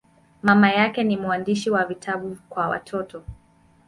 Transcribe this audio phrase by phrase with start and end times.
[0.41, 3.23] Mama yake ni mwandishi wa vitabu kwa watoto.